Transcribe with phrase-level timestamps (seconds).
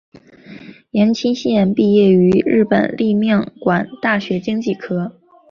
[0.89, 5.15] 颜钦贤毕业于日本立命馆大学经济科。